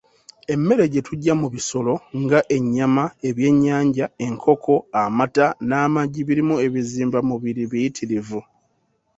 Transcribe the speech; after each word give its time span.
Emmere 0.53 0.83
gye 0.93 1.01
tujja 1.07 1.33
mu 1.41 1.47
bisolo 1.55 1.93
nga 2.21 2.39
ennyama, 2.55 3.03
ebyenyanja, 3.29 4.05
enkoko, 4.25 4.75
amata, 5.01 5.47
n'amagi 5.67 6.21
birimu 6.27 6.55
ebizimbamubiri 6.65 7.63
biyitirivu. 7.71 8.39